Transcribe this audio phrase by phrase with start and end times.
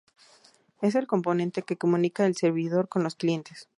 [0.81, 3.69] Es el componente que comunica al servidor con los clientes.